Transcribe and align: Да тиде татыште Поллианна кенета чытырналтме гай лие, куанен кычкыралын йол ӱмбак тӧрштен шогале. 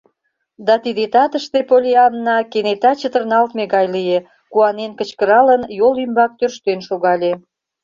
Да 0.67 0.75
тиде 0.83 1.05
татыште 1.13 1.59
Поллианна 1.69 2.37
кенета 2.51 2.91
чытырналтме 2.99 3.63
гай 3.73 3.85
лие, 3.95 4.19
куанен 4.51 4.91
кычкыралын 4.99 5.61
йол 5.79 5.95
ӱмбак 6.05 6.31
тӧрштен 6.39 6.79
шогале. 6.87 7.31